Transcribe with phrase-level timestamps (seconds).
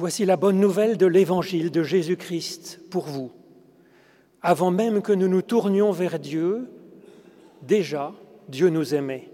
[0.00, 3.30] Voici la bonne nouvelle de l'évangile de Jésus-Christ pour vous.
[4.40, 6.70] Avant même que nous nous tournions vers Dieu,
[7.60, 8.14] déjà
[8.48, 9.28] Dieu nous aimait.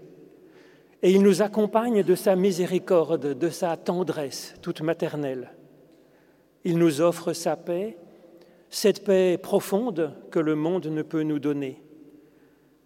[1.01, 5.53] Et il nous accompagne de sa miséricorde, de sa tendresse toute maternelle.
[6.65, 7.97] Il nous offre sa paix,
[8.69, 11.81] cette paix profonde que le monde ne peut nous donner.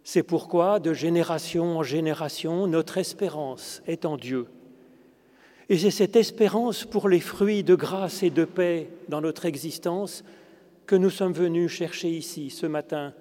[0.03, 4.45] C'est pourquoi, de génération en génération, notre espérance est en Dieu.
[5.71, 10.25] Et c'est cette espérance pour les fruits de grâce et de paix dans notre existence
[10.85, 13.13] que nous sommes venus chercher ici ce matin,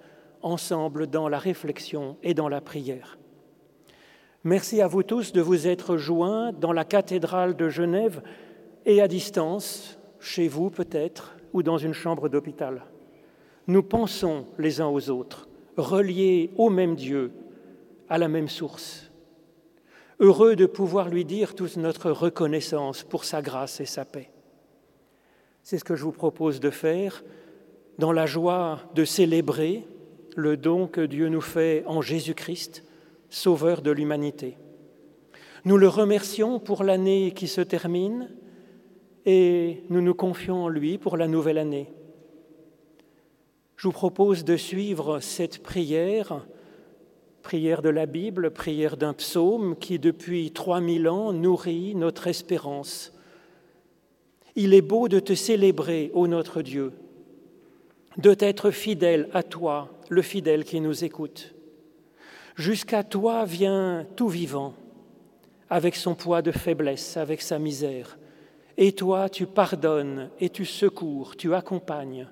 [0.42, 3.18] ensemble dans la réflexion et dans la prière.
[4.42, 8.20] Merci à vous tous de vous être joints dans la cathédrale de Genève
[8.84, 12.82] et à distance, chez vous peut-être, ou dans une chambre d'hôpital.
[13.68, 17.30] Nous pensons les uns aux autres, reliés au même Dieu,
[18.08, 19.09] à la même source
[20.20, 24.30] heureux de pouvoir lui dire toute notre reconnaissance pour sa grâce et sa paix.
[25.62, 27.24] C'est ce que je vous propose de faire
[27.98, 29.86] dans la joie de célébrer
[30.36, 32.84] le don que Dieu nous fait en Jésus-Christ,
[33.28, 34.56] Sauveur de l'humanité.
[35.64, 38.28] Nous le remercions pour l'année qui se termine
[39.26, 41.92] et nous nous confions en lui pour la nouvelle année.
[43.76, 46.44] Je vous propose de suivre cette prière
[47.42, 53.12] prière de la Bible, prière d'un psaume qui depuis 3000 ans nourrit notre espérance.
[54.56, 56.92] Il est beau de te célébrer, ô notre Dieu,
[58.16, 61.54] de t'être fidèle à toi, le fidèle qui nous écoute.
[62.56, 64.74] Jusqu'à toi vient tout vivant,
[65.70, 68.18] avec son poids de faiblesse, avec sa misère.
[68.76, 72.28] Et toi, tu pardonnes et tu secours, tu accompagnes.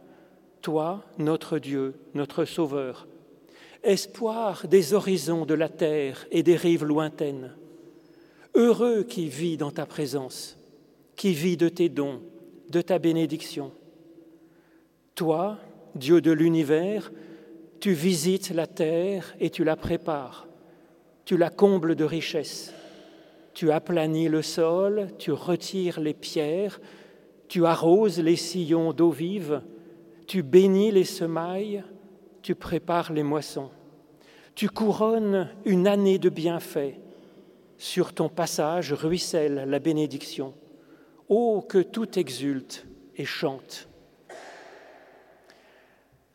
[0.60, 3.06] Toi, notre Dieu, notre Sauveur,
[3.82, 7.54] espoir des horizons de la terre et des rives lointaines.
[8.54, 10.58] Heureux qui vit dans ta présence,
[11.16, 12.20] qui vit de tes dons,
[12.70, 13.72] de ta bénédiction.
[15.14, 15.58] Toi,
[15.94, 17.12] Dieu de l'univers,
[17.80, 20.48] tu visites la terre et tu la prépares,
[21.24, 22.72] tu la combles de richesses,
[23.54, 26.80] tu aplanis le sol, tu retires les pierres,
[27.48, 29.62] tu arroses les sillons d'eau vive,
[30.26, 31.82] tu bénis les semailles,
[32.42, 33.70] tu prépares les moissons.
[34.54, 36.94] Tu couronnes une année de bienfaits.
[37.76, 40.54] Sur ton passage ruisselle la bénédiction.
[41.28, 42.86] Oh, que tout exulte
[43.16, 43.88] et chante.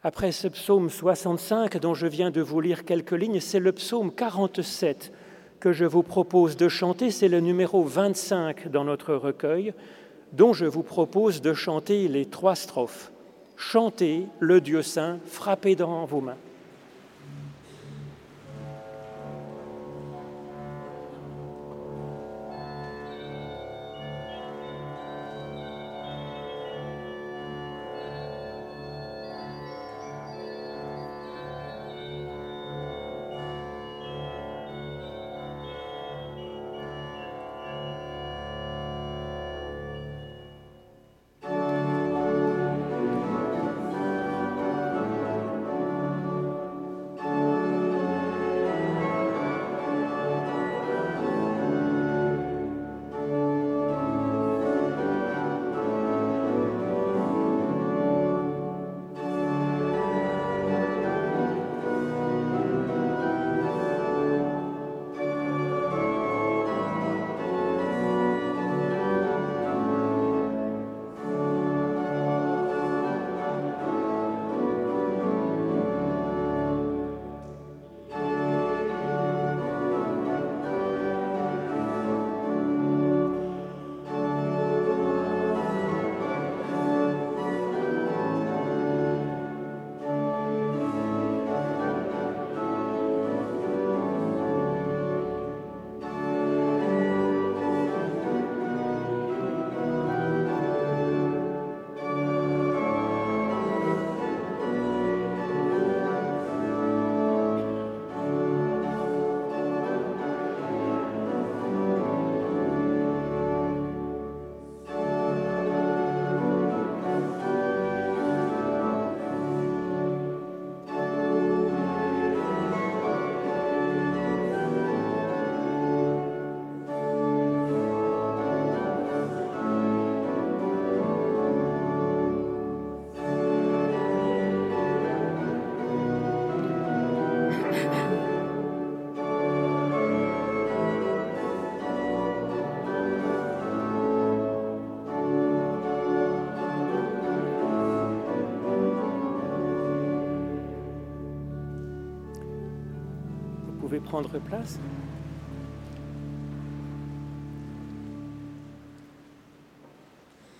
[0.06, 4.14] Après ce psaume 65 dont je viens de vous lire quelques lignes, c'est le psaume
[4.14, 5.14] 47
[5.62, 7.10] que je vous propose de chanter.
[7.10, 9.74] C'est le numéro 25 dans notre recueil,
[10.34, 13.13] dont je vous propose de chanter les trois strophes.
[13.56, 16.38] Chantez le Dieu saint, frappez dans vos mains.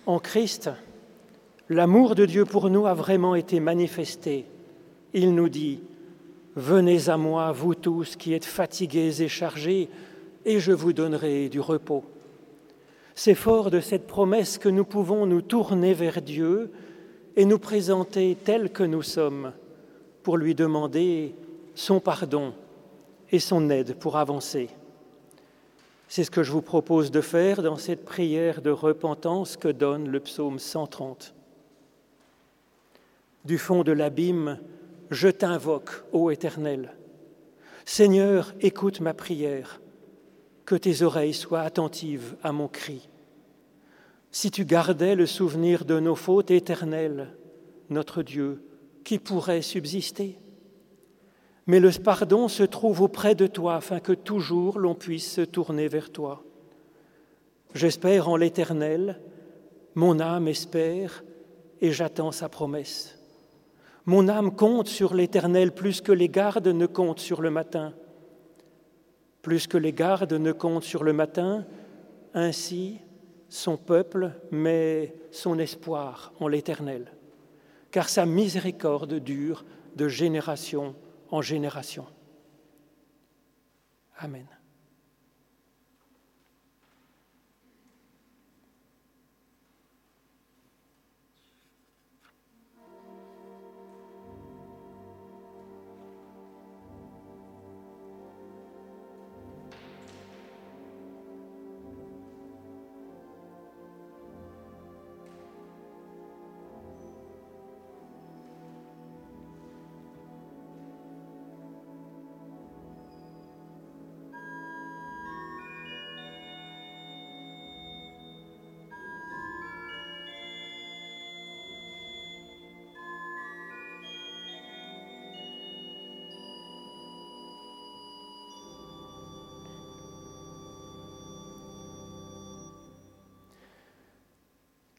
[0.06, 0.70] En Christ,
[1.68, 4.46] l'amour de Dieu pour nous a vraiment été manifesté.
[5.12, 5.80] Il nous dit,
[6.56, 9.88] Venez à moi, vous tous qui êtes fatigués et chargés,
[10.44, 12.04] et je vous donnerai du repos.
[13.14, 16.72] C'est fort de cette promesse que nous pouvons nous tourner vers Dieu
[17.36, 19.52] et nous présenter tels que nous sommes
[20.24, 21.36] pour lui demander
[21.76, 22.52] son pardon
[23.34, 24.68] et son aide pour avancer.
[26.06, 30.08] C'est ce que je vous propose de faire dans cette prière de repentance que donne
[30.08, 31.34] le psaume 130.
[33.44, 34.60] Du fond de l'abîme,
[35.10, 36.94] je t'invoque, ô Éternel.
[37.84, 39.80] Seigneur, écoute ma prière,
[40.64, 43.08] que tes oreilles soient attentives à mon cri.
[44.30, 47.34] Si tu gardais le souvenir de nos fautes éternelles,
[47.90, 48.62] notre Dieu,
[49.02, 50.38] qui pourrait subsister?
[51.66, 55.88] Mais le pardon se trouve auprès de toi afin que toujours l'on puisse se tourner
[55.88, 56.42] vers toi.
[57.74, 59.20] J'espère en l'Éternel,
[59.94, 61.24] mon âme espère
[61.80, 63.18] et j'attends sa promesse.
[64.06, 67.94] Mon âme compte sur l'Éternel plus que les gardes ne comptent sur le matin.
[69.40, 71.64] Plus que les gardes ne comptent sur le matin,
[72.34, 72.98] ainsi
[73.48, 77.12] son peuple met son espoir en l'Éternel,
[77.90, 79.64] car sa miséricorde dure
[79.96, 80.94] de génération
[81.34, 82.06] en génération.
[84.18, 84.46] Amen.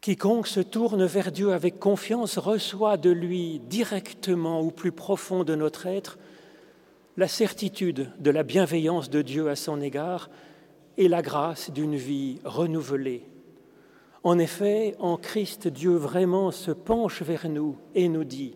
[0.06, 5.56] Quiconque se tourne vers Dieu avec confiance reçoit de lui directement au plus profond de
[5.56, 6.20] notre être
[7.18, 10.30] la certitude de la bienveillance de Dieu à son égard
[10.96, 13.28] et la grâce d'une vie renouvelée.
[14.24, 18.56] En effet, en Christ, Dieu vraiment se penche vers nous et nous dit,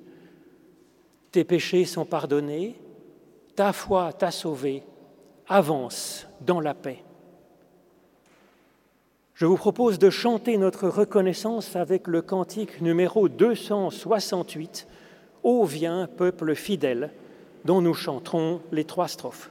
[1.31, 2.79] Tes péchés sont pardonnés,
[3.55, 4.83] ta foi t'a sauvé,
[5.47, 7.03] avance dans la paix.
[9.39, 14.85] Je vous propose de chanter notre reconnaissance avec le cantique numéro 268,
[15.43, 17.11] Ô vient, peuple fidèle,
[17.63, 19.49] dont nous chanterons les trois strophes.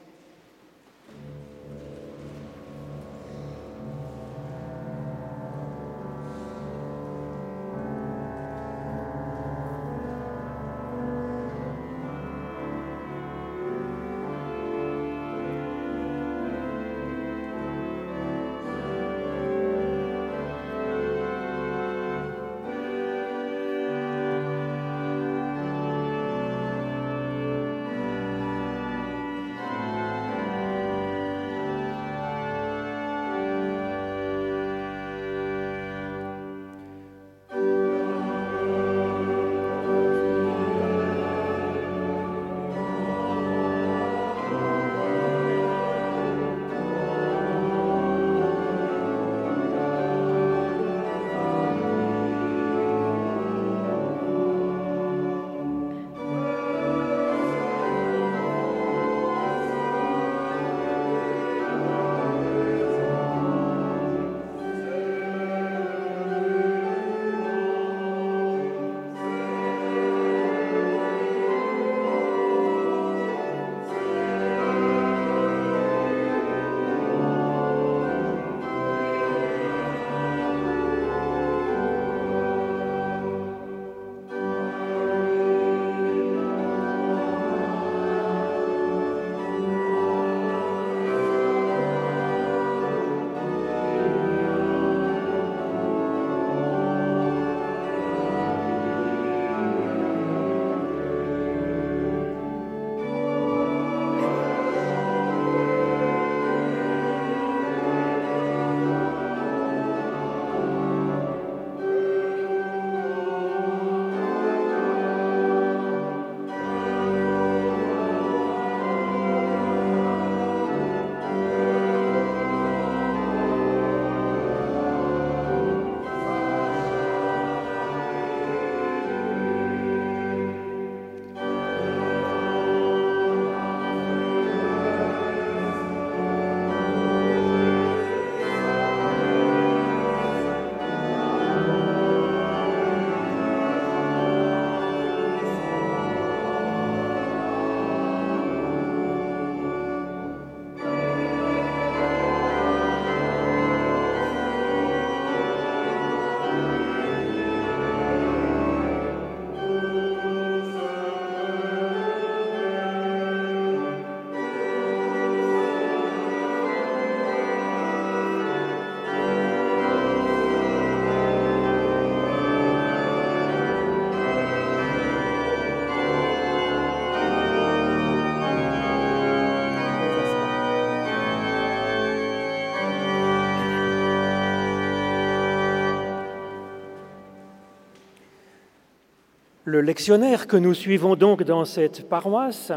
[189.69, 192.73] Le lectionnaire que nous suivons donc dans cette paroisse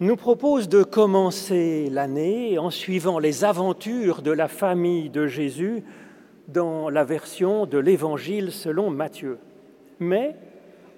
[0.00, 5.84] nous propose de commencer l'année en suivant les aventures de la famille de Jésus
[6.48, 9.38] dans la version de l'Évangile selon Matthieu,
[10.00, 10.34] mais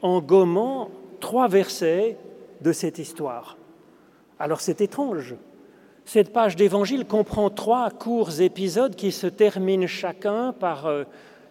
[0.01, 2.17] en gommant trois versets
[2.63, 3.59] de cette histoire.
[4.39, 5.35] Alors c'est étrange.
[6.07, 11.05] Cette page d'Évangile comprend trois courts épisodes qui se terminent chacun par euh,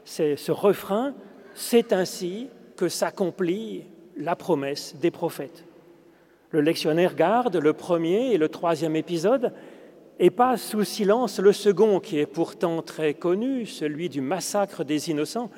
[0.06, 1.14] ce refrain
[1.54, 3.86] C'est ainsi que s'accomplit
[4.18, 5.66] la promesse des prophètes.
[6.52, 9.54] Le lectionnaire garde le premier et le troisième épisode
[10.20, 15.10] et passe sous silence le second, qui est pourtant très connu, celui du massacre des
[15.10, 15.50] innocents.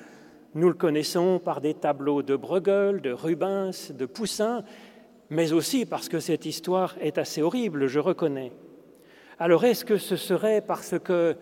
[0.53, 4.63] Nous le connaissons par des tableaux de Bruegel, de Rubens, de Poussin,
[5.29, 8.53] mais aussi parce que cette histoire est assez horrible, je reconnais.
[9.37, 11.35] Alors est-ce que ce serait parce que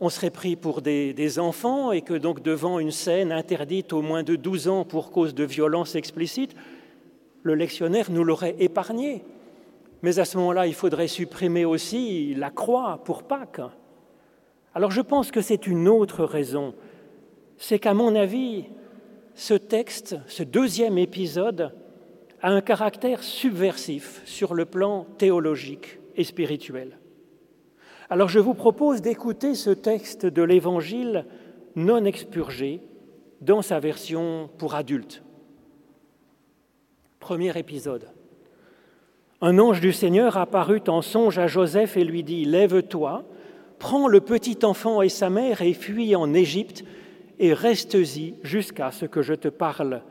[0.00, 4.22] on serait pris pour des, enfants et que donc devant une scène interdite au moins
[4.22, 6.54] de 12 ans pour cause de violence explicite,
[7.42, 9.22] le lectionnaire nous l'aurait épargné.
[10.02, 13.60] Mais à ce moment-là, il faudrait supprimer aussi la croix pour Pâques.
[14.74, 16.74] Alors je pense que c'est une autre raison.
[17.58, 18.64] C'est qu'à mon avis,
[19.34, 21.74] ce texte, ce deuxième épisode,
[22.40, 26.99] a un caractère subversif sur le plan théologique et spirituel.
[28.12, 31.26] Alors je vous propose d'écouter ce texte de l'Évangile
[31.76, 32.80] non expurgé
[33.40, 35.22] dans sa version pour adultes.
[37.20, 38.08] Premier épisode.
[39.40, 43.24] Un ange du Seigneur apparut en songe à Joseph et lui dit, Lève-toi,
[43.78, 46.82] prends le petit enfant et sa mère et fuis en Égypte
[47.38, 50.02] et reste-y jusqu'à ce que je te parle,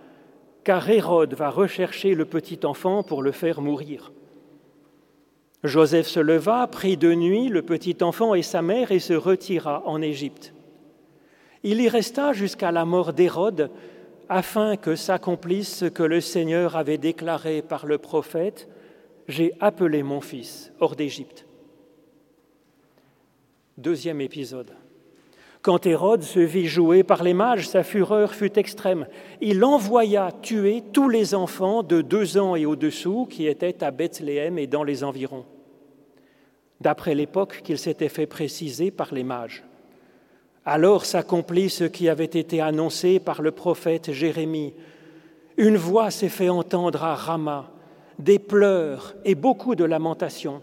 [0.63, 4.13] car Hérode va rechercher le petit enfant pour le faire mourir.
[5.63, 9.83] Joseph se leva, prit de nuit le petit enfant et sa mère et se retira
[9.85, 10.53] en Égypte.
[11.63, 13.69] Il y resta jusqu'à la mort d'Hérode,
[14.29, 18.69] afin que s'accomplisse ce que le Seigneur avait déclaré par le prophète,
[19.27, 21.45] J'ai appelé mon fils hors d'Égypte.
[23.77, 24.71] Deuxième épisode.
[25.61, 29.07] Quand Hérode se vit jouer par les mages, sa fureur fut extrême.
[29.41, 34.57] Il envoya tuer tous les enfants de deux ans et au-dessous qui étaient à Bethléem
[34.57, 35.45] et dans les environs,
[36.79, 39.65] d'après l'époque qu'il s'était fait préciser par les mages.
[40.65, 44.73] Alors s'accomplit ce qui avait été annoncé par le prophète Jérémie.
[45.57, 47.69] Une voix s'est fait entendre à Rama,
[48.17, 50.61] des pleurs et beaucoup de lamentations.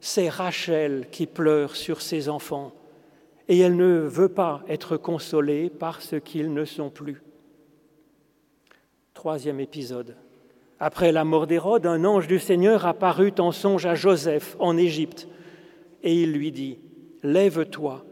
[0.00, 2.72] C'est Rachel qui pleure sur ses enfants,
[3.48, 7.22] et elle ne veut pas être consolée parce qu'ils ne sont plus.
[9.14, 10.16] Troisième épisode.
[10.78, 15.26] Après la mort d'Hérode, un ange du Seigneur apparut en songe à Joseph en Égypte,
[16.02, 16.78] et il lui dit,
[17.22, 18.04] Lève-toi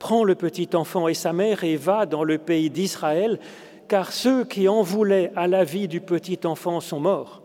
[0.00, 3.38] Prends le petit enfant et sa mère et va dans le pays d'Israël,
[3.86, 7.42] car ceux qui en voulaient à la vie du petit enfant sont morts.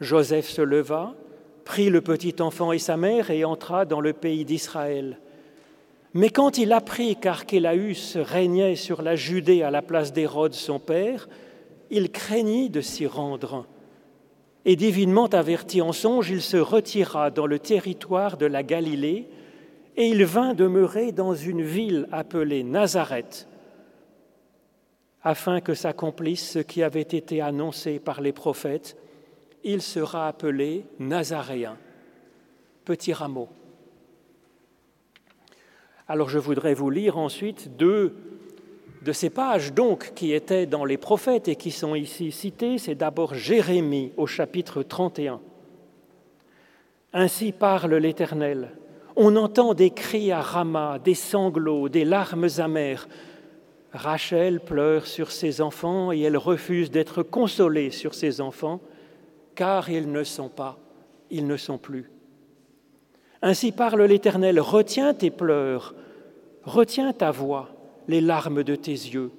[0.00, 1.14] Joseph se leva,
[1.64, 5.20] prit le petit enfant et sa mère et entra dans le pays d'Israël.
[6.12, 11.28] Mais quand il apprit qu'Archélaüs régnait sur la Judée à la place d'Hérode son père,
[11.90, 13.66] il craignit de s'y rendre.
[14.64, 19.28] Et divinement averti en songe, il se retira dans le territoire de la Galilée,
[19.96, 23.48] et il vint demeurer dans une ville appelée Nazareth,
[25.22, 28.96] afin que s'accomplisse ce qui avait été annoncé par les prophètes,
[29.62, 31.76] il sera appelé Nazaréen,
[32.84, 33.48] petit rameau.
[36.10, 38.16] Alors je voudrais vous lire ensuite deux
[39.02, 42.78] de ces pages donc qui étaient dans les prophètes et qui sont ici citées.
[42.78, 45.40] C'est d'abord Jérémie au chapitre 31.
[47.12, 48.72] Ainsi parle l'Éternel.
[49.14, 53.06] On entend des cris à Rama, des sanglots, des larmes amères.
[53.92, 58.80] Rachel pleure sur ses enfants et elle refuse d'être consolée sur ses enfants,
[59.54, 60.76] car ils ne sont pas,
[61.30, 62.10] ils ne sont plus.
[63.42, 65.94] Ainsi parle l'Éternel, retiens tes pleurs,
[66.62, 67.70] retiens ta voix,
[68.06, 69.30] les larmes de tes yeux,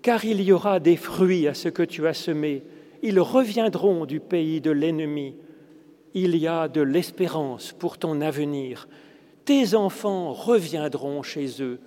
[0.00, 2.62] car il y aura des fruits à ce que tu as semé,
[3.02, 5.34] ils reviendront du pays de l'ennemi,
[6.14, 8.88] il y a de l'espérance pour ton avenir,
[9.44, 11.80] tes enfants reviendront chez eux,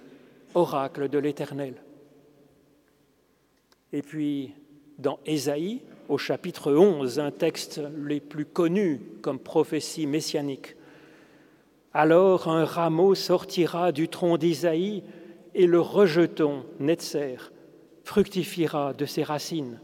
[0.53, 1.75] oracle de l'Éternel.
[3.91, 4.53] Et puis,
[4.99, 10.75] dans Ésaïe, au chapitre 11, un texte les plus connus comme prophétie messianique,
[11.95, 15.01] alors un rameau sortira du tronc d'Isaïe
[15.53, 17.53] et le rejeton, Netzer,
[18.03, 19.79] fructifiera de ses racines.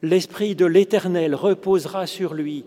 [0.00, 2.64] L'Esprit de l'Éternel reposera sur lui,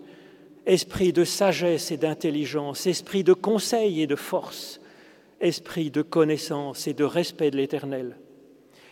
[0.68, 4.80] esprit de sagesse et d'intelligence, esprit de conseil et de force,
[5.42, 8.18] esprit de connaissance et de respect de l'Éternel.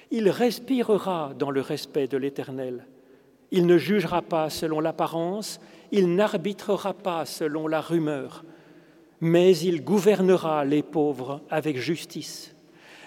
[0.10, 2.88] Il respirera dans le respect de l'Éternel.
[3.52, 5.60] Il ne jugera pas selon l'apparence,
[5.92, 8.44] il n'arbitrera pas selon la rumeur,
[9.22, 12.56] mais il gouvernera les pauvres avec justice.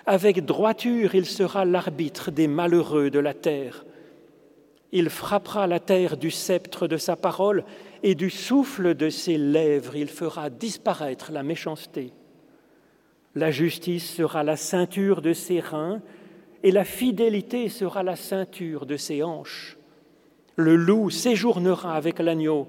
[0.06, 3.84] Avec droiture, il sera l'arbitre des malheureux de la terre.
[4.92, 7.64] Il frappera la terre du sceptre de sa parole
[8.02, 12.12] et du souffle de ses lèvres, il fera disparaître la méchanceté.
[13.34, 16.00] La justice sera la ceinture de ses reins
[16.64, 19.76] et la fidélité sera la ceinture de ses hanches.
[20.56, 22.66] Le loup séjournera avec l'agneau,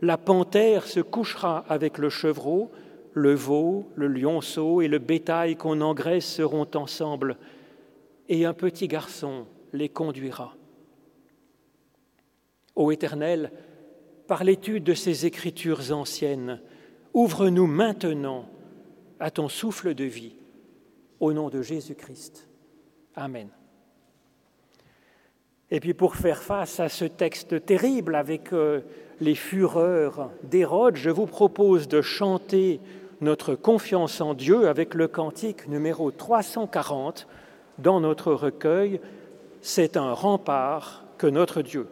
[0.00, 2.70] la panthère se couchera avec le chevreau,
[3.12, 7.36] le veau, le lionceau et le bétail qu'on engraisse seront ensemble,
[8.28, 10.54] et un petit garçon les conduira.
[12.76, 13.52] Ô Éternel,
[14.26, 16.60] par l'étude de ces écritures anciennes,
[17.12, 18.48] ouvre-nous maintenant
[19.18, 20.36] à ton souffle de vie,
[21.18, 22.48] au nom de Jésus-Christ.
[23.16, 23.48] Amen.
[25.70, 28.80] Et puis pour faire face à ce texte terrible avec euh,
[29.20, 32.80] les fureurs d'Hérode, je vous propose de chanter
[33.20, 37.26] notre confiance en Dieu avec le cantique numéro 340
[37.78, 39.00] dans notre recueil.
[39.60, 41.86] C'est un rempart que notre Dieu.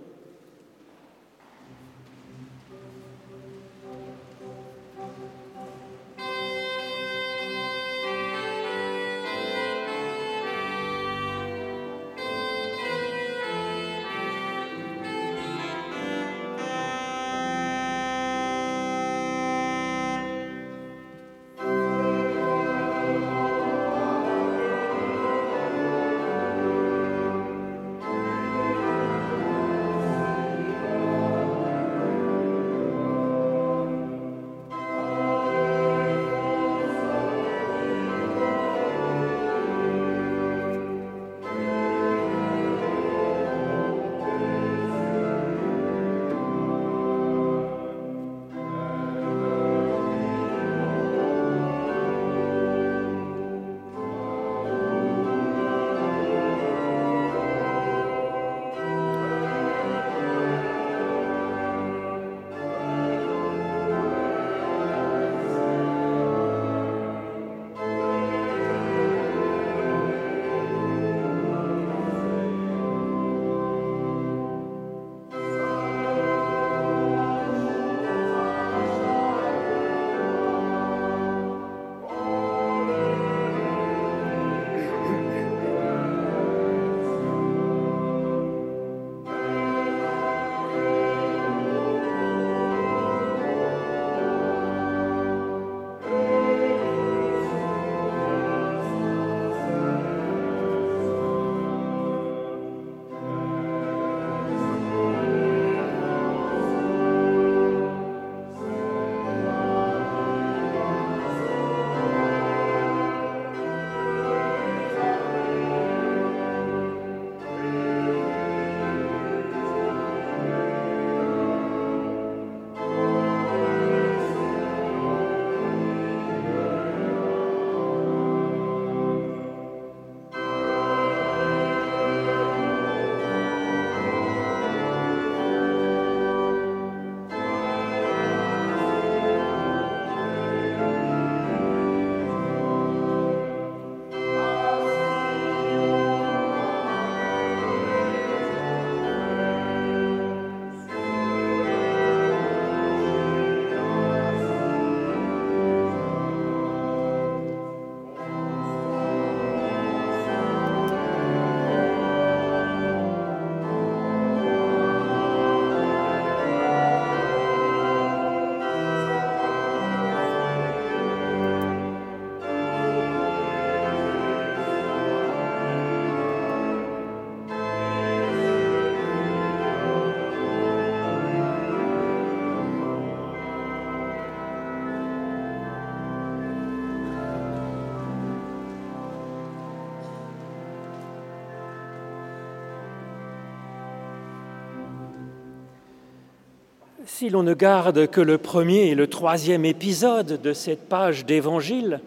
[197.18, 201.98] Si l'on ne garde que le premier et le troisième épisode de cette page d'Évangile,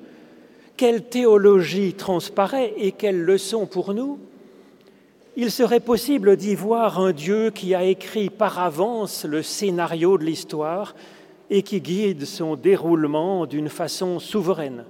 [0.77, 4.19] quelle théologie transparaît et quelles leçons pour nous?
[5.35, 10.23] Il serait possible d'y voir un Dieu qui a écrit par avance le scénario de
[10.23, 10.95] l'histoire
[11.49, 14.85] et qui guide son déroulement d'une façon souveraine.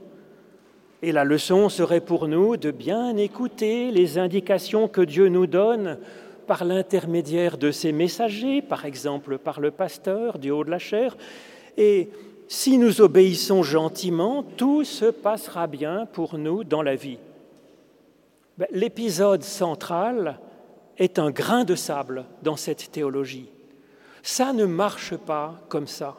[1.02, 5.98] Et la leçon serait pour nous de bien écouter les indications que Dieu nous donne
[6.48, 11.16] par l'intermédiaire de ses messagers, par exemple par le pasteur du haut de la chair.
[11.78, 12.10] Et
[12.48, 17.18] si nous obéissons gentiment, tout se passera bien pour nous dans la vie.
[18.58, 20.40] Ben, l'épisode central
[20.98, 23.50] est un grain de sable dans cette théologie.
[24.22, 26.18] Ça ne marche pas comme ça.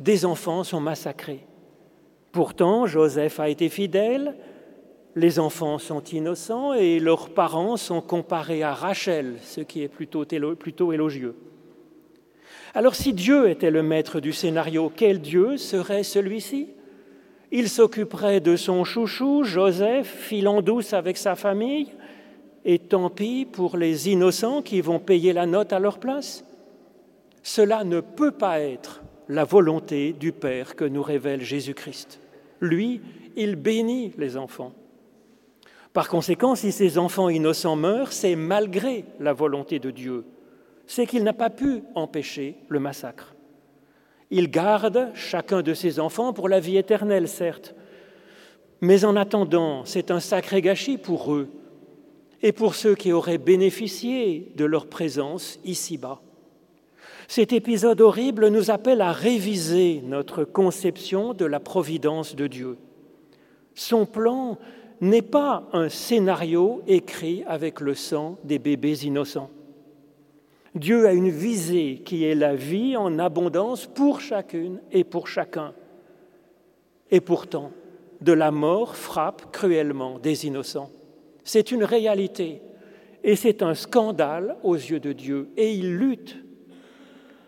[0.00, 1.44] Des enfants sont massacrés.
[2.32, 4.36] Pourtant, Joseph a été fidèle,
[5.16, 10.24] les enfants sont innocents et leurs parents sont comparés à Rachel, ce qui est plutôt,
[10.92, 11.34] élogieux.
[12.74, 16.68] Alors si Dieu était le maître du scénario, quel Dieu serait celui-ci?
[17.50, 21.88] Il s'occuperait de son chouchou, Joseph, filant douce avec sa famille,
[22.64, 26.44] et tant pis pour les innocents qui vont payer la note à leur place
[27.42, 32.20] Cela ne peut pas être la volonté du Père que nous révèle Jésus-Christ.
[32.60, 33.00] Lui,
[33.36, 34.72] il bénit les enfants.
[35.98, 40.24] Par conséquent, si ces enfants innocents meurent, c'est malgré la volonté de Dieu.
[40.86, 43.34] C'est qu'il n'a pas pu empêcher le massacre.
[44.30, 47.74] Il garde chacun de ses enfants pour la vie éternelle, certes,
[48.80, 51.48] mais en attendant, c'est un sacré gâchis pour eux
[52.42, 56.20] et pour ceux qui auraient bénéficié de leur présence ici-bas.
[57.26, 62.78] Cet épisode horrible nous appelle à réviser notre conception de la providence de Dieu.
[63.74, 64.58] Son plan
[65.00, 69.50] n'est pas un scénario écrit avec le sang des bébés innocents.
[70.74, 75.72] Dieu a une visée qui est la vie en abondance pour chacune et pour chacun.
[77.10, 77.72] Et pourtant,
[78.20, 80.90] de la mort frappe cruellement des innocents.
[81.44, 82.60] C'est une réalité
[83.24, 86.36] et c'est un scandale aux yeux de Dieu et il lutte.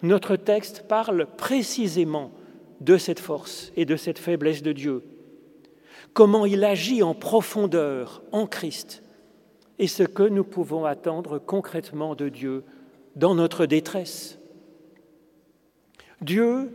[0.02, 2.30] Notre texte parle précisément
[2.80, 5.04] de cette force et de cette faiblesse de Dieu,
[6.12, 9.02] comment il agit en profondeur en Christ
[9.78, 12.64] et ce que nous pouvons attendre concrètement de Dieu
[13.16, 14.38] dans notre détresse.
[16.20, 16.70] Dieu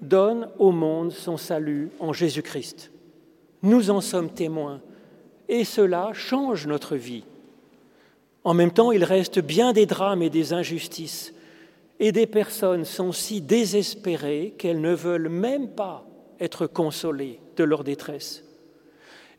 [0.00, 2.90] donne au monde son salut en Jésus-Christ.
[3.62, 4.80] Nous en sommes témoins
[5.48, 7.24] et cela change notre vie.
[8.44, 11.34] En même temps, il reste bien des drames et des injustices,
[12.00, 16.06] et des personnes sont si désespérées qu'elles ne veulent même pas
[16.38, 18.44] être consolées de leur détresse.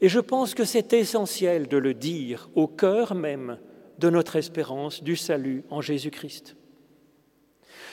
[0.02, 3.58] Et je pense que c'est essentiel de le dire au cœur même
[3.98, 6.56] de notre espérance du salut en Jésus-Christ.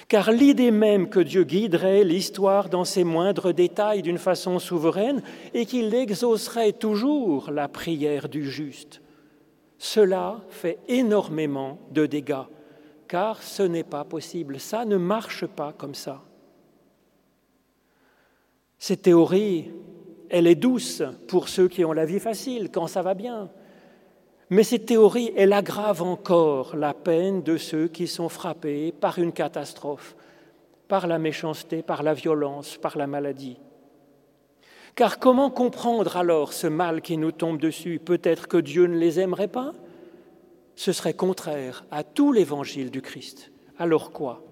[0.09, 5.21] Car l'idée même que Dieu guiderait l'histoire dans ses moindres détails d'une façon souveraine
[5.53, 9.01] et qu'il exaucerait toujours la prière du juste,
[9.79, 12.47] cela fait énormément de dégâts,
[13.09, 16.23] car ce n'est pas possible, ça ne marche pas comme ça.
[18.79, 19.73] Cette théorie,
[20.31, 23.51] elle est douce pour ceux qui ont la vie facile, quand ça va bien.
[24.51, 29.33] Mais cette théorie, elle aggrave encore la peine de ceux qui sont frappés par une
[29.33, 30.15] catastrophe,
[30.87, 33.59] par la méchanceté, par la violence, par la maladie.
[34.95, 38.01] Car comment comprendre alors ce mal qui nous tombe dessus?
[38.03, 39.73] Peut-être que Dieu ne les aimerait pas?
[40.75, 43.51] Ce serait contraire à tout l'évangile du Christ.
[43.79, 44.43] Alors quoi?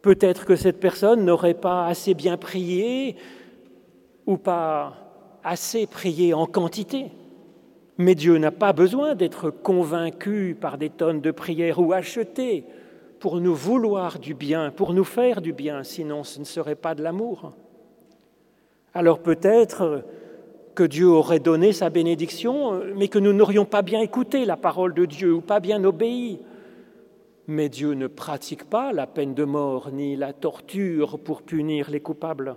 [0.00, 3.16] Peut-être que cette personne n'aurait pas assez bien prié
[4.28, 4.92] ou pas
[5.42, 7.06] assez prié en quantité.
[7.96, 12.64] Mais Dieu n'a pas besoin d'être convaincu par des tonnes de prières ou acheté
[13.20, 16.94] pour nous vouloir du bien, pour nous faire du bien, sinon ce ne serait pas
[16.94, 17.54] de l'amour.
[18.92, 20.04] Alors peut-être
[20.74, 24.92] que Dieu aurait donné sa bénédiction, mais que nous n'aurions pas bien écouté la parole
[24.92, 26.38] de Dieu ou pas bien obéi.
[27.46, 32.00] Mais Dieu ne pratique pas la peine de mort ni la torture pour punir les
[32.00, 32.56] coupables.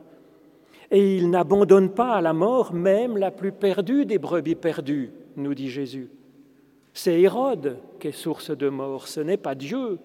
[0.92, 5.54] Et il n'abandonne pas à la mort même la plus perdue des brebis perdues nous
[5.54, 6.10] dit Jésus.
[6.94, 10.00] C'est Hérode qui est source de mort, ce n'est pas Dieu.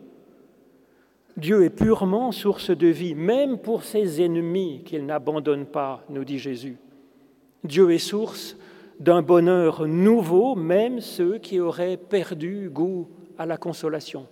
[1.37, 6.39] Dieu est purement source de vie, même pour ses ennemis qu'il n'abandonne pas, nous dit
[6.39, 6.79] Jésus.
[7.65, 8.57] Dieu est source
[9.01, 14.27] d'un bonheur nouveau, même ceux qui auraient perdu goût à la consolation.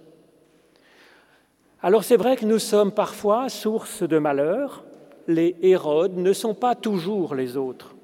[1.83, 4.85] Alors c'est vrai que nous sommes parfois source de malheur,
[5.27, 7.95] les Hérodes ne sont pas toujours les autres.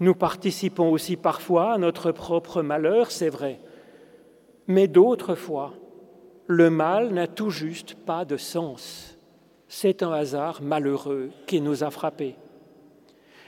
[0.00, 3.60] Nous participons aussi parfois à notre propre malheur, c'est vrai,
[4.66, 5.74] mais d'autres fois,
[6.46, 9.18] le mal n'a tout juste pas de sens.
[9.68, 12.36] C'est un hasard malheureux qui nous a frappés.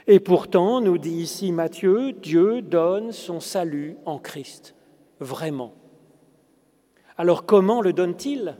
[0.05, 4.75] Et pourtant, nous dit ici Matthieu, Dieu donne son salut en Christ,
[5.19, 5.73] vraiment.
[7.17, 8.57] Alors comment le donne-t-il?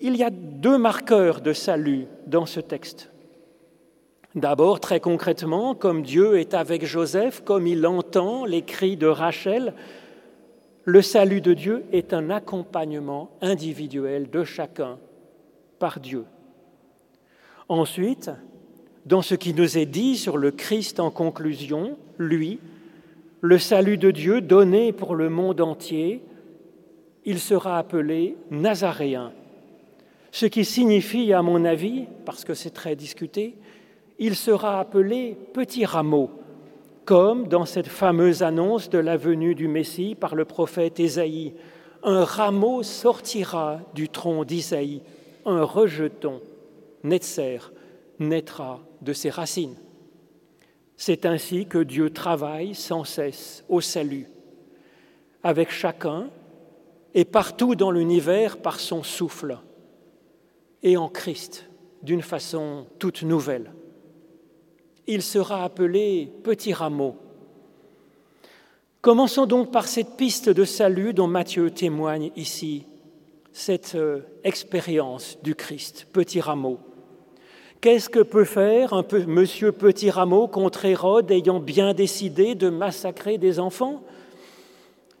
[0.00, 3.10] Il y a deux marqueurs de salut dans ce texte.
[4.34, 9.74] D'abord, très concrètement, comme Dieu est avec Joseph, comme il entend les cris de Rachel,
[10.84, 14.98] le salut de Dieu est un accompagnement individuel de chacun
[15.78, 16.24] par Dieu.
[17.68, 18.30] Ensuite,
[19.06, 22.58] dans ce qui nous est dit sur le Christ en conclusion, lui,
[23.40, 26.22] le salut de Dieu donné pour le monde entier,
[27.24, 29.32] il sera appelé Nazaréen,
[30.30, 33.56] ce qui signifie, à mon avis, parce que c'est très discuté,
[34.18, 36.30] il sera appelé petit rameau,
[37.04, 41.54] comme dans cette fameuse annonce de la venue du Messie par le prophète Ésaïe.
[42.02, 45.02] Un rameau sortira du tronc d'Isaïe,
[45.46, 46.40] un rejeton,
[47.04, 47.72] Netzer,
[48.18, 49.76] naîtra de ses racines.
[50.96, 54.26] C'est ainsi que Dieu travaille sans cesse au salut,
[55.44, 56.28] avec chacun
[57.14, 59.58] et partout dans l'univers par son souffle,
[60.82, 61.68] et en Christ
[62.02, 63.72] d'une façon toute nouvelle.
[65.06, 67.16] Il sera appelé petit rameau.
[69.00, 72.84] Commençons donc par cette piste de salut dont Matthieu témoigne ici,
[73.52, 76.78] cette euh, expérience du Christ, petit rameau.
[77.80, 83.38] Qu'est-ce que peut faire un monsieur Petit Rameau contre Hérode ayant bien décidé de massacrer
[83.38, 84.02] des enfants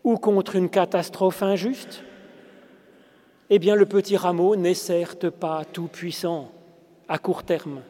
[0.02, 2.02] Ou contre une catastrophe injuste?
[3.50, 6.50] Eh bien, le Petit Rameau n'est certes pas tout-puissant
[7.08, 7.80] à court terme.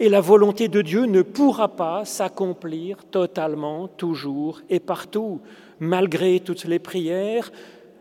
[0.00, 5.40] Et la volonté de Dieu ne pourra pas s'accomplir totalement, toujours et partout,
[5.78, 7.52] malgré toutes les prières,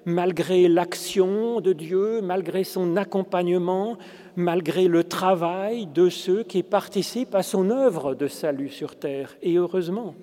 [0.06, 3.98] malgré l'action de Dieu, malgré son accompagnement,
[4.36, 9.58] malgré le travail de ceux qui participent à son œuvre de salut sur terre, et
[9.58, 10.16] heureusement.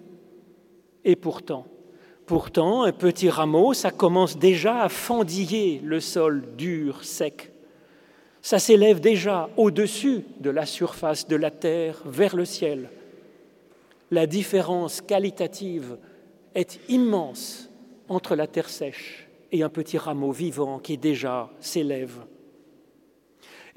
[1.05, 1.67] Et pourtant,
[2.29, 7.51] pourtant, un petit rameau, ça commence déjà à fendiller le sol dur, sec.
[8.41, 12.91] Ça s'élève déjà au-dessus de la surface de la terre vers le ciel.
[14.13, 15.99] La différence qualitative
[16.55, 17.69] est immense
[18.09, 22.21] entre la terre sèche et un petit rameau vivant qui déjà s'élève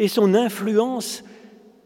[0.02, 1.24] et son influence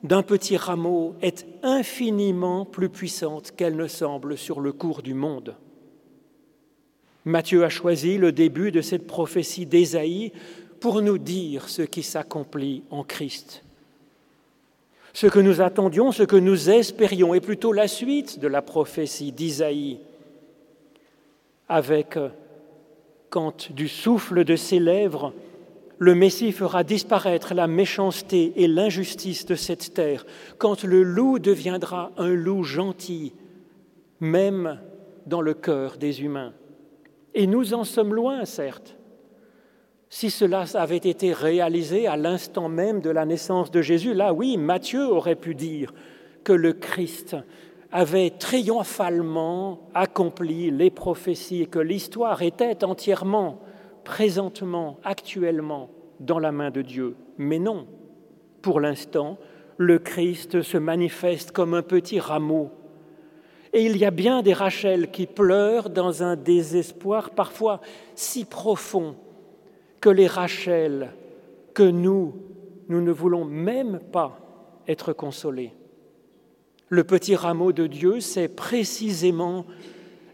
[0.04, 5.58] d'un petit rameau est infiniment plus puissante qu'elle ne semble sur le cours du monde.
[7.26, 10.32] Matthieu a choisi le début de cette prophétie d'Ésaïe
[10.80, 13.64] pour nous dire ce qui s'accomplit en Christ.
[15.14, 19.32] Ce que nous attendions, ce que nous espérions, est plutôt la suite de la prophétie
[19.32, 20.00] d'Isaïe,
[21.68, 22.20] avec,
[23.32, 25.34] quand du souffle de ses lèvres,
[25.98, 30.26] le Messie fera disparaître la méchanceté et l'injustice de cette terre,
[30.58, 33.34] quand le loup deviendra un loup gentil,
[34.20, 34.80] même
[35.26, 36.54] dans le cœur des humains.
[37.36, 38.98] Et nous en sommes loin, certes.
[40.10, 44.56] Si cela avait été réalisé à l'instant même de la naissance de Jésus, là oui,
[44.56, 45.94] Matthieu aurait pu dire
[46.46, 47.36] que le Christ
[47.92, 53.60] avait triomphalement accompli les prophéties et que l'histoire était entièrement
[54.06, 55.90] présentement, actuellement,
[56.22, 57.18] dans la main de Dieu.
[57.38, 57.86] Mais non,
[58.62, 59.38] pour l'instant,
[59.78, 62.72] le Christ se manifeste comme un petit rameau.
[63.76, 67.82] Et il y a bien des Rachel qui pleurent dans un désespoir parfois
[68.16, 69.18] si profond
[70.00, 71.12] que les Rachel,
[71.74, 72.36] que nous,
[72.88, 74.40] nous ne voulons même pas
[74.88, 75.74] être consolés.
[76.88, 79.66] Le petit rameau de Dieu, c'est précisément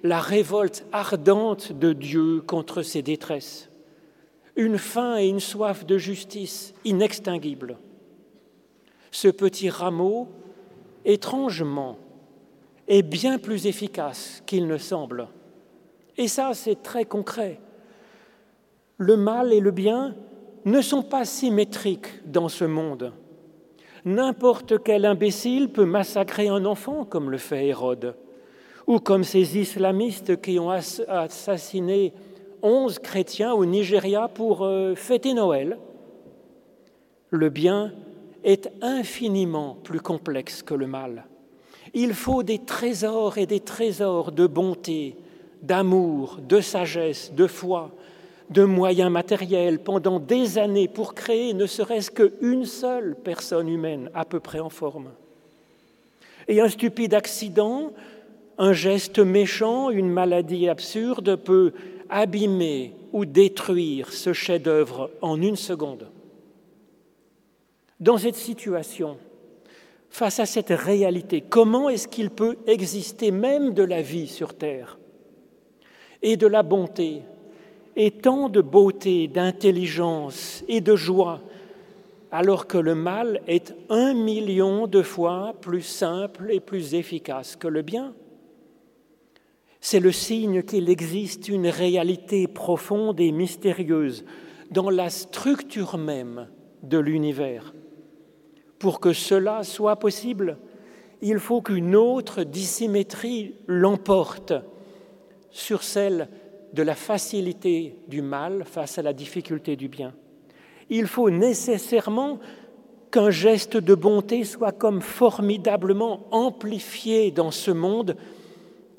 [0.04, 3.72] la révolte ardente de Dieu contre ses détresses,
[4.56, 7.80] une faim et une soif de justice inextinguibles.
[9.10, 10.28] Ce petit rameau,
[11.06, 11.98] étrangement,
[12.88, 15.28] est bien plus efficace qu'il ne semble.
[16.18, 17.60] Et ça, c'est très concret.
[18.98, 20.16] Le mal et le bien
[20.66, 23.14] ne sont pas symétriques dans ce monde.
[24.06, 28.16] N'importe quel imbécile peut massacrer un enfant comme le fait Hérode
[28.88, 32.14] ou comme ces islamistes qui ont assassiné
[32.64, 35.78] onze chrétiens au Nigeria pour euh, fêter Noël.
[37.30, 37.94] Le bien
[38.44, 41.26] est infiniment plus complexe que le mal.
[41.94, 45.16] Il faut des trésors et des trésors de bonté,
[45.62, 47.92] d'amour, de sagesse, de foi,
[48.50, 54.26] de moyens matériels pendant des années pour créer ne serait-ce qu'une seule personne humaine à
[54.26, 55.10] peu près en forme.
[56.48, 57.94] Et un stupide accident
[58.62, 61.74] un geste méchant, une maladie absurde peut
[62.12, 66.08] abîmer ou détruire ce chef-d'œuvre en une seconde.
[68.00, 69.18] Dans cette situation,
[70.12, 75.00] face à cette réalité, comment est-ce qu'il peut exister même de la vie sur Terre
[76.22, 77.22] et de la bonté
[77.96, 81.42] et tant de beauté, d'intelligence et de joie
[82.30, 87.68] alors que le mal est un million de fois plus simple et plus efficace que
[87.68, 88.14] le bien?
[89.80, 94.26] C'est le signe qu'il existe une réalité profonde et mystérieuse
[94.72, 96.48] dans la structure même
[96.84, 97.74] de l'univers.
[98.82, 100.58] Pour que cela soit possible,
[101.22, 104.54] il faut qu'une autre dissymétrie l'emporte
[105.52, 106.28] sur celle
[106.74, 110.16] de la facilité du mal face à la difficulté du bien.
[110.90, 112.40] Il faut nécessairement
[113.12, 118.18] qu'un geste de bonté soit comme formidablement amplifié dans ce monde,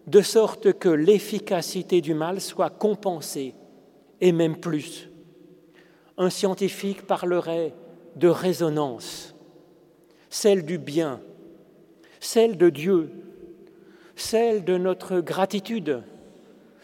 [0.07, 3.57] de sorte que l'efficacité du mal soit compensée,
[4.21, 5.11] et même plus.
[6.19, 7.75] Un scientifique parlerait
[8.15, 9.32] de résonance,
[10.33, 11.21] celle du bien,
[12.19, 13.11] celle de Dieu,
[14.17, 16.03] celle de notre gratitude,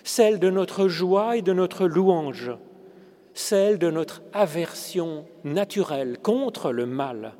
[0.04, 2.52] celle de notre joie et de notre louange,
[3.32, 7.36] celle de notre aversion naturelle contre le mal.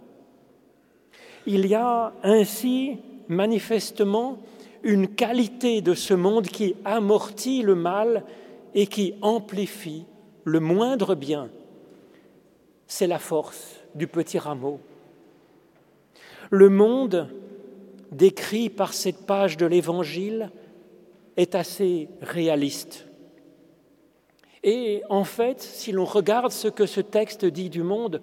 [1.44, 2.96] Il y a ainsi
[3.28, 4.38] manifestement
[4.82, 8.24] une qualité de ce monde qui amortit le mal
[8.74, 10.06] et qui amplifie
[10.44, 11.50] le moindre bien.
[12.86, 14.80] C'est la force du petit rameau.
[16.50, 17.28] Le monde
[18.10, 20.50] décrit par cette page de l'Évangile
[21.36, 23.06] est assez réaliste.
[24.64, 28.20] Et en fait, si l'on regarde ce que ce texte dit du monde,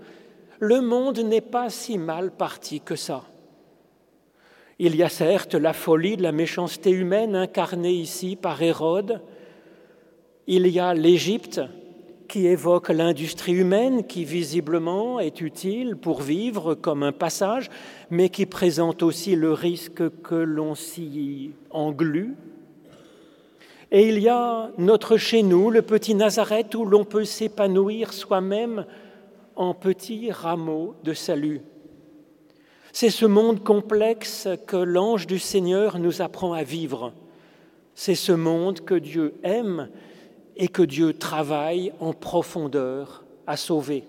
[0.59, 3.23] le monde n'est pas si mal parti que ça.
[4.79, 9.21] Il y a certes la folie de la méchanceté humaine incarnée ici par Hérode,
[10.47, 11.61] il y a l'Égypte
[12.27, 17.69] qui évoque l'industrie humaine qui visiblement est utile pour vivre comme un passage,
[18.09, 22.35] mais qui présente aussi le risque que l'on s'y englue
[23.91, 28.85] et il y a notre chez nous, le petit Nazareth, où l'on peut s'épanouir soi-même
[29.55, 31.61] en petits rameaux de salut.
[32.91, 37.13] C'est ce monde complexe que l'ange du Seigneur nous apprend à vivre.
[37.93, 39.89] C'est ce monde que Dieu aime
[40.57, 44.03] et que Dieu travaille en profondeur à sauver.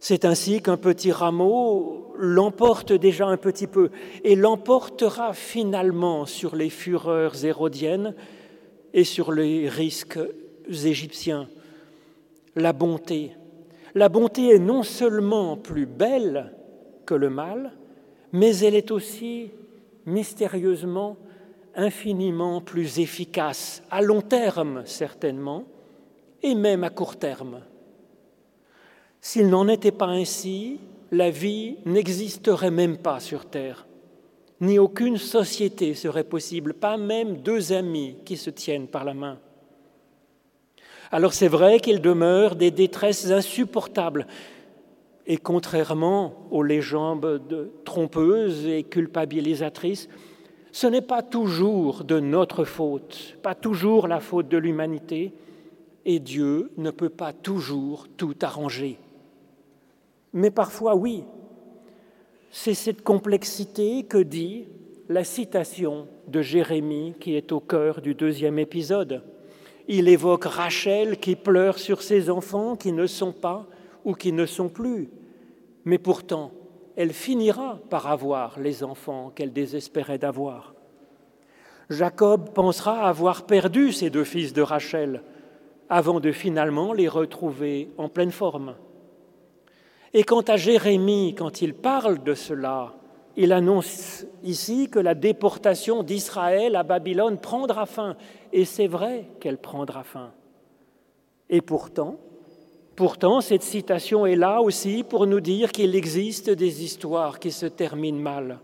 [0.00, 3.90] C'est ainsi qu'un petit rameau l'emporte déjà un petit peu
[4.22, 8.14] et l'emportera finalement sur les fureurs hérodiennes
[8.92, 10.18] et sur les risques
[10.68, 11.48] égyptiens.
[12.54, 13.32] La bonté.
[13.94, 16.52] La bonté est non seulement plus belle
[17.06, 17.72] que le mal,
[18.32, 19.50] mais elle est aussi
[20.06, 21.16] mystérieusement,
[21.76, 25.64] infiniment plus efficace, à long terme certainement,
[26.42, 27.60] et même à court terme.
[29.20, 33.86] S'il n'en était pas ainsi, la vie n'existerait même pas sur Terre
[34.60, 39.38] ni aucune société serait possible, pas même deux amis qui se tiennent par la main.
[41.10, 44.26] Alors c'est vrai qu'il demeure des détresses insupportables,
[45.26, 50.08] et contrairement aux légendes trompeuses et culpabilisatrices,
[50.74, 55.32] ce n'est pas toujours de notre faute, pas toujours la faute de l'humanité,
[56.04, 58.98] et Dieu ne peut pas toujours tout arranger.
[60.32, 61.22] Mais parfois, oui,
[62.50, 64.64] c'est cette complexité que dit
[65.08, 69.22] la citation de Jérémie qui est au cœur du deuxième épisode.
[69.86, 73.68] Il évoque Rachel qui pleure sur ses enfants qui ne sont pas
[74.04, 75.08] ou qui ne sont plus,
[75.84, 76.50] mais pourtant
[76.96, 80.74] elle finira par avoir les enfants qu'elle désespérait d'avoir.
[81.90, 85.22] Jacob pensera avoir perdu ses deux fils de Rachel
[85.88, 88.74] avant de finalement les retrouver en pleine forme.
[90.14, 92.94] Et quant à Jérémie, quand il parle de cela,
[93.36, 98.16] il annonce ici que la déportation d'Israël à Babylone prendra fin.
[98.52, 100.30] Et c'est vrai qu'elle prendra fin.
[101.50, 102.16] Et pourtant,
[102.96, 107.66] pourtant, cette citation est là aussi pour nous dire qu'il existe des histoires qui se
[107.66, 108.60] terminent mal,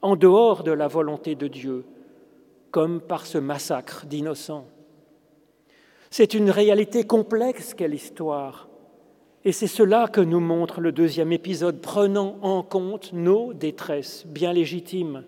[0.00, 1.84] en dehors de la volonté de Dieu,
[2.70, 4.66] comme par ce massacre d'innocents.
[6.10, 8.68] C'est une réalité complexe quelle histoire
[9.44, 14.52] et c'est cela que nous montre le deuxième épisode, prenant en compte nos détresses bien
[14.52, 15.24] légitimes,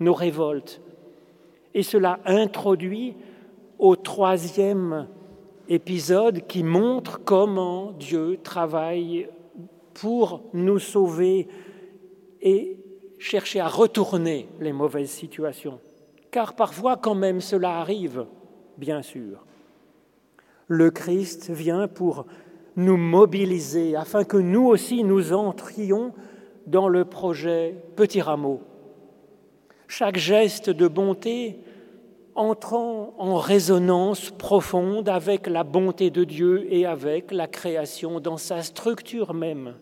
[0.00, 0.80] nos révoltes.
[1.74, 3.14] Et cela introduit
[3.78, 5.06] au troisième
[5.68, 9.28] épisode qui montre comment Dieu travaille
[9.94, 11.48] pour nous sauver
[12.40, 12.78] et
[13.18, 15.80] chercher à retourner les mauvaises situations.
[16.30, 18.26] Car parfois quand même cela arrive,
[18.76, 19.44] bien sûr.
[20.66, 22.26] Le Christ vient pour
[22.76, 26.12] nous mobiliser afin que nous aussi nous entrions
[26.66, 28.60] dans le projet Petit Rameau.
[29.88, 31.58] Chaque geste de bonté
[32.38, 38.62] entrant en résonance profonde avec la bonté de Dieu et avec la création dans sa
[38.62, 39.74] structure même.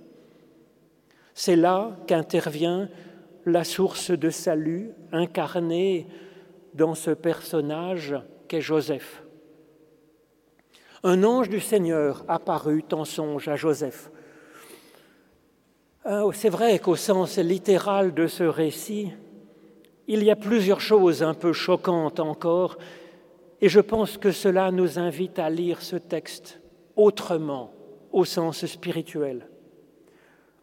[1.35, 2.89] C'est là qu'intervient
[3.45, 6.07] la source de salut incarnée
[6.73, 8.17] dans ce personnage
[8.49, 9.23] qu'est Joseph.
[11.05, 14.11] Un ange du Seigneur apparut en songe à Joseph.
[16.07, 19.13] Ah, c'est vrai qu'au sens littéral de ce récit,
[20.09, 22.79] il y a plusieurs choses un peu choquantes encore,
[23.61, 26.61] et je pense que cela nous invite à lire ce texte
[26.95, 27.73] autrement,
[28.13, 29.49] au sens spirituel.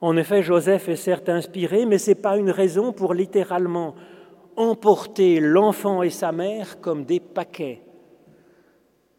[0.02, 3.96] En effet, Joseph est certes inspiré, mais ce n'est pas une raison pour littéralement
[4.56, 7.82] emporter l'enfant et sa mère comme des paquets.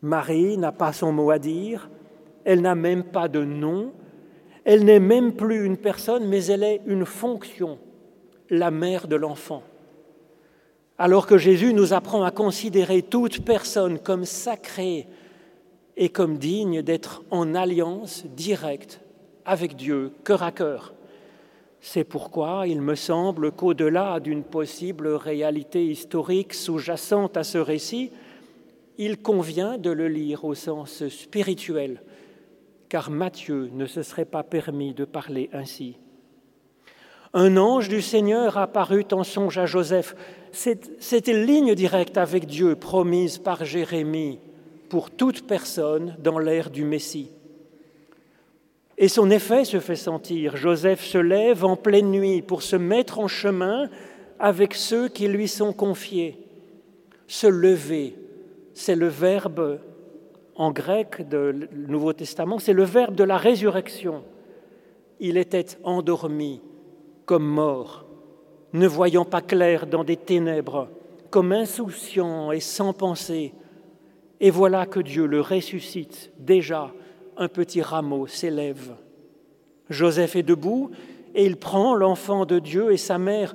[0.02, 1.88] Marie n'a pas son mot à dire,
[2.44, 3.92] elle n'a même pas de nom,
[4.64, 7.78] elle n'est même plus une personne, mais elle est une fonction,
[8.50, 9.62] la mère de l'enfant.
[10.96, 15.08] Alors que Jésus nous apprend à considérer toute personne comme sacrée
[15.96, 19.00] et comme digne d'être en alliance directe
[19.44, 20.94] avec Dieu, cœur à cœur.
[21.80, 28.10] C'est pourquoi il me semble qu'au-delà d'une possible réalité historique sous-jacente à ce récit,
[28.96, 32.02] il convient de le lire au sens spirituel,
[32.88, 35.96] car Matthieu ne se serait pas permis de parler ainsi.
[37.36, 40.14] Un ange du Seigneur apparut en songe à Joseph.
[40.52, 44.38] C'était ligne directe avec Dieu promise par Jérémie
[44.88, 47.32] pour toute personne dans l'ère du Messie.
[48.96, 50.56] Et son effet se fait sentir.
[50.56, 53.90] Joseph se lève en pleine nuit pour se mettre en chemin
[54.38, 56.38] avec ceux qui lui sont confiés.
[57.26, 58.14] Se lever,
[58.74, 59.80] c'est le verbe
[60.54, 64.22] en grec du Nouveau Testament, c'est le verbe de la résurrection.
[65.18, 66.60] Il était endormi
[67.26, 68.04] comme mort,
[68.72, 70.88] ne voyant pas clair dans des ténèbres,
[71.30, 73.54] comme insouciant et sans pensée.
[74.40, 76.92] Et voilà que Dieu le ressuscite déjà
[77.36, 78.94] un petit rameau s'élève.
[79.90, 80.90] Joseph est debout
[81.34, 83.54] et il prend l'enfant de Dieu et sa mère,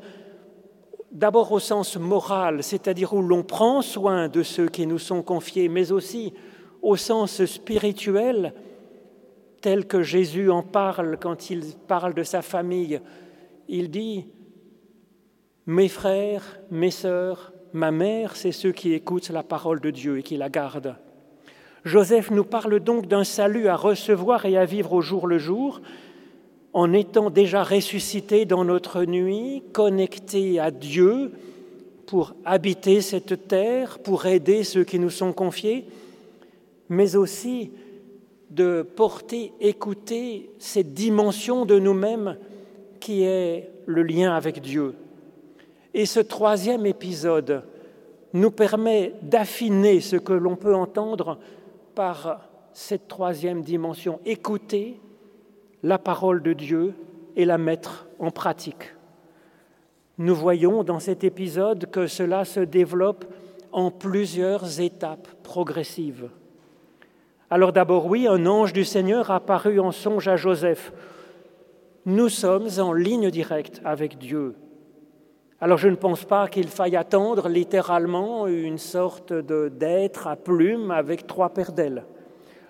[1.12, 5.70] d'abord au sens moral, c'est-à-dire où l'on prend soin de ceux qui nous sont confiés,
[5.70, 6.34] mais aussi
[6.82, 8.54] au sens spirituel,
[9.62, 13.02] tel que Jésus en parle quand il parle de sa famille.
[13.72, 14.26] Il dit,
[15.68, 20.24] mes frères, mes sœurs, ma mère, c'est ceux qui écoutent la parole de Dieu et
[20.24, 20.96] qui la gardent.
[21.86, 25.82] Joseph nous parle donc d'un salut à recevoir et à vivre au jour le jour,
[26.74, 31.32] en étant déjà ressuscité dans notre nuit, connecté à Dieu
[32.08, 35.86] pour habiter cette terre, pour aider ceux qui nous sont confiés,
[36.90, 37.70] mais aussi
[38.50, 42.36] de porter, écouter cette dimension de nous-mêmes
[43.00, 44.96] qui est le lien avec Dieu.
[45.94, 47.64] Et ce troisième épisode
[48.34, 51.40] nous permet d'affiner ce que l'on peut entendre
[51.96, 55.00] par cette troisième dimension, écouter
[55.84, 56.94] la parole de Dieu
[57.36, 58.94] et la mettre en pratique.
[60.18, 63.26] Nous voyons dans cet épisode que cela se développe
[63.72, 66.30] en plusieurs étapes progressives.
[67.50, 70.92] Alors d'abord, oui, un ange du Seigneur apparut en songe à Joseph.
[72.10, 74.56] Nous sommes en ligne directe avec Dieu.
[75.62, 81.28] Alors je ne pense pas qu'il faille attendre littéralement une sorte d'être à plume avec
[81.28, 82.06] trois paires d'ailes.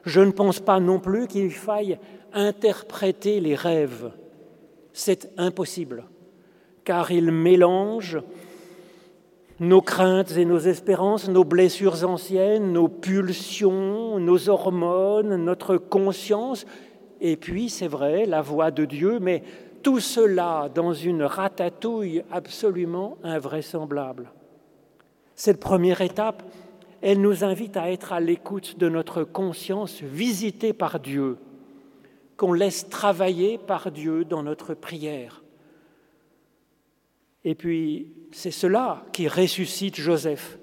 [0.03, 1.97] Je ne pense pas non plus qu'il faille
[2.33, 4.11] interpréter les rêves.
[4.91, 6.03] C'est impossible,
[6.83, 8.21] car ils mélangent
[9.61, 16.65] nos craintes et nos espérances, nos blessures anciennes, nos pulsions, nos hormones, notre conscience,
[17.21, 19.43] et puis, c'est vrai, la voix de Dieu, mais
[19.83, 24.31] tout cela dans une ratatouille absolument invraisemblable.
[25.35, 26.43] Cette première étape,
[27.01, 31.37] elle nous invite à être à l'écoute de notre conscience visitée par Dieu,
[32.37, 35.43] qu'on laisse travailler par Dieu dans notre prière.
[37.45, 40.57] Et puis, c'est cela qui ressuscite Joseph,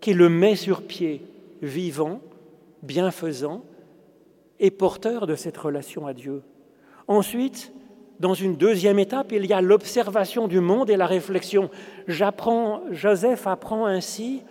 [0.00, 1.22] qui le met sur pied,
[1.60, 2.20] vivant,
[2.82, 3.64] bienfaisant
[4.60, 6.42] et porteur de cette relation à Dieu.
[7.08, 7.72] Ensuite,
[8.20, 11.70] dans une deuxième étape, il y a l'observation du monde et la réflexion.
[12.06, 14.42] Joseph apprend ainsi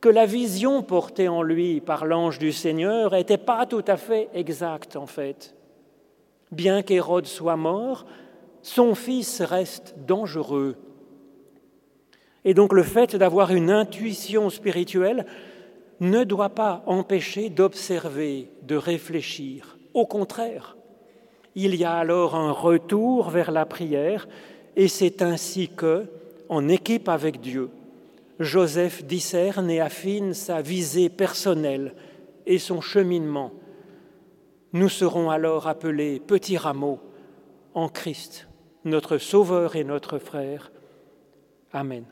[0.00, 4.28] que la vision portée en lui par l'ange du Seigneur n'était pas tout à fait
[4.34, 5.56] exacte en fait.
[6.52, 8.06] Bien qu'Hérode soit mort,
[8.62, 10.76] son fils reste dangereux.
[12.44, 15.26] Et donc le fait d'avoir une intuition spirituelle
[16.00, 19.78] ne doit pas empêcher d'observer, de réfléchir.
[19.94, 20.76] Au contraire,
[21.54, 24.28] il y a alors un retour vers la prière
[24.76, 26.06] et c'est ainsi que,
[26.48, 27.70] en équipe avec Dieu,
[28.38, 31.94] Joseph discerne et affine sa visée personnelle
[32.46, 33.52] et son cheminement.
[34.72, 37.00] Nous serons alors appelés petits rameaux
[37.74, 38.48] en Christ.
[38.84, 40.70] notre Sauveur et notre frère.
[41.72, 42.04] Amen.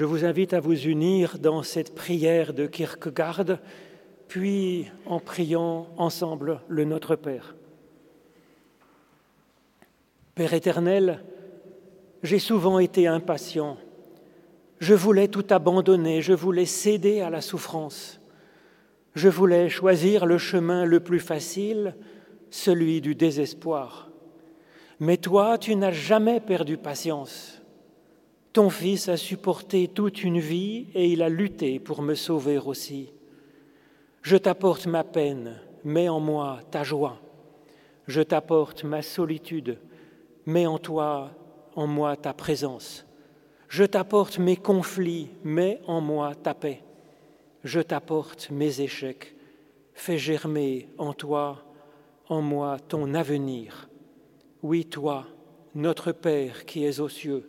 [0.00, 3.58] Je vous invite à vous unir dans cette prière de Kierkegaard,
[4.28, 7.54] puis en priant ensemble le Notre Père.
[10.34, 11.22] Père éternel,
[12.22, 13.76] j'ai souvent été impatient.
[14.78, 18.22] Je voulais tout abandonner, je voulais céder à la souffrance.
[19.14, 21.94] Je voulais choisir le chemin le plus facile,
[22.48, 24.08] celui du désespoir.
[24.98, 27.59] Mais toi, tu n'as jamais perdu patience.
[28.52, 33.12] Ton Fils a supporté toute une vie et il a lutté pour me sauver aussi.
[34.22, 37.20] Je t'apporte ma peine, mets en moi ta joie.
[38.08, 39.78] Je t'apporte ma solitude,
[40.46, 41.30] mets en toi,
[41.76, 43.06] en moi ta présence.
[43.68, 46.82] Je t'apporte mes conflits, mets en moi ta paix.
[47.62, 49.36] Je t'apporte mes échecs,
[49.94, 51.64] fais germer en toi,
[52.28, 53.88] en moi ton avenir.
[54.64, 55.26] Oui, toi,
[55.76, 57.48] notre Père qui es aux cieux,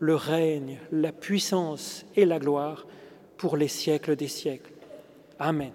[0.00, 2.86] le règne, la puissance et la gloire
[3.36, 4.72] pour les siècles des siècles.
[5.38, 5.72] Amen.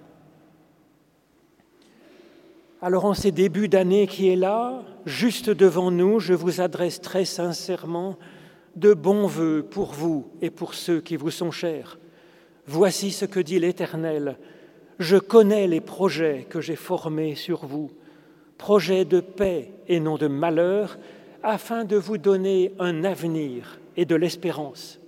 [2.82, 7.26] Alors en ces débuts d'année qui est là, juste devant nous, je vous adresse très
[7.26, 8.18] sincèrement
[8.76, 11.98] de bons voeux pour vous et pour ceux qui vous sont chers.
[12.66, 14.38] Voici ce que dit l'Éternel.
[15.00, 17.92] Je connais les projets que j'ai formés sur vous,
[18.58, 20.98] projets de paix et non de malheur,
[21.42, 25.00] afin de vous donner un avenir et de l'espérance.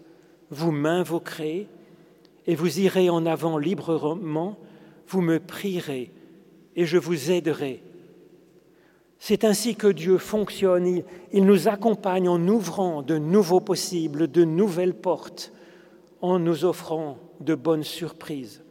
[0.49, 1.67] Vous m'invoquerez
[2.47, 4.57] et vous irez en avant librement,
[5.07, 6.11] vous me prierez
[6.75, 7.81] et je vous aiderai.
[9.17, 11.01] C'est ainsi que Dieu fonctionne.
[11.31, 15.51] Il, nous accompagne en ouvrant de nouveaux possibles, de nouvelles portes,
[16.21, 18.63] en nous offrant de bonnes surprises.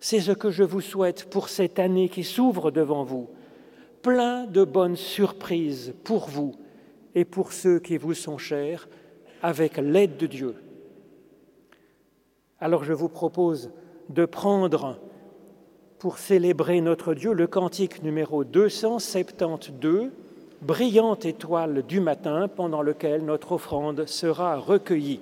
[0.00, 3.28] C'est ce que je vous souhaite pour cette année qui s'ouvre devant vous.
[4.02, 6.54] Plein de bonnes surprises pour vous
[7.14, 8.88] et pour ceux qui vous sont chers
[9.44, 10.54] avec l'aide de Dieu.
[12.60, 13.70] Alors je vous propose
[14.08, 14.98] de prendre
[15.98, 20.10] pour célébrer notre Dieu le cantique numéro 272,
[20.62, 25.20] Brillante étoile du matin, pendant lequel notre offrande sera recueillie.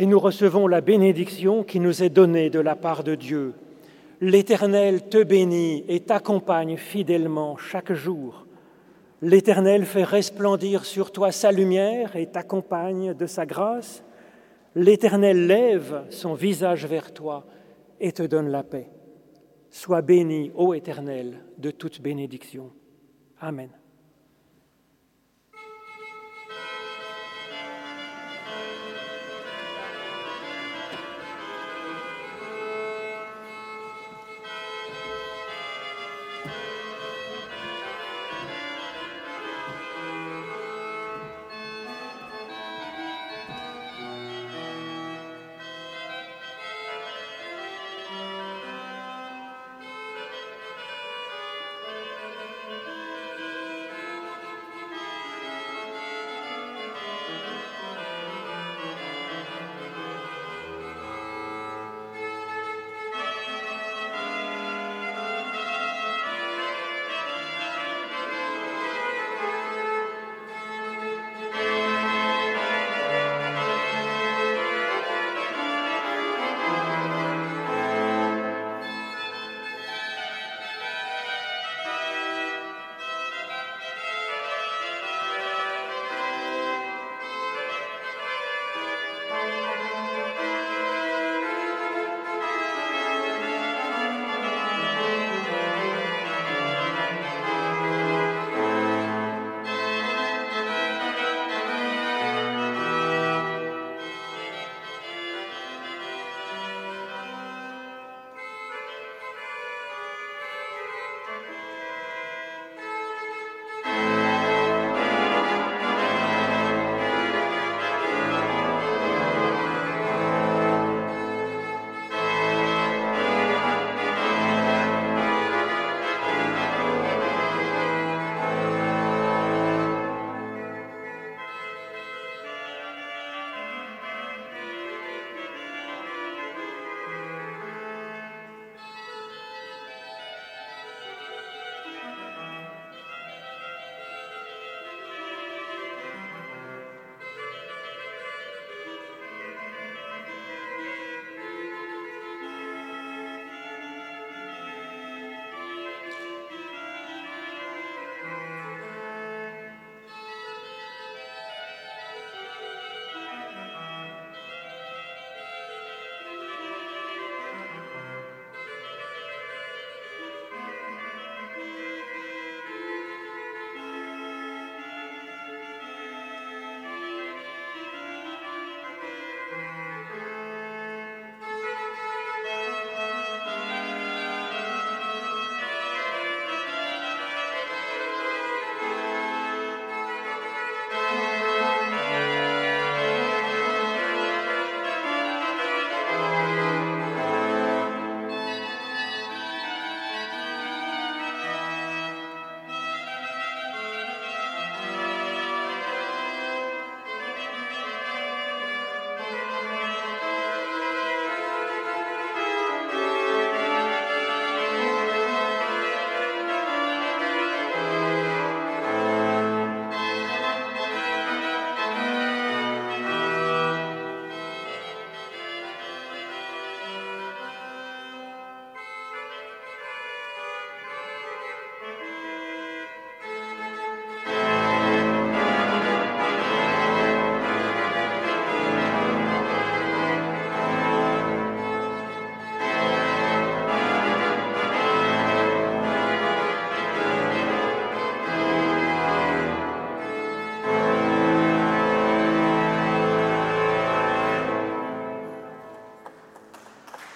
[0.00, 3.52] Et nous recevons la bénédiction qui nous est donnée de la part de Dieu.
[4.22, 8.46] L'Éternel te bénit et t'accompagne fidèlement chaque jour.
[9.20, 14.02] L'Éternel fait resplendir sur toi sa lumière et t'accompagne de sa grâce.
[14.74, 17.44] L'Éternel lève son visage vers toi
[18.00, 18.88] et te donne la paix.
[19.68, 22.70] Sois béni, ô Éternel, de toute bénédiction.
[23.38, 23.68] Amen.